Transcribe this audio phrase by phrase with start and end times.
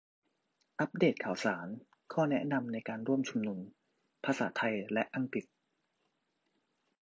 [0.79, 1.67] อัปเดตข่าวสาร
[2.13, 3.59] ข้อแนะนำในการร่วมชุมนุม-
[4.25, 5.45] ภาษาไทยและอังกฤษ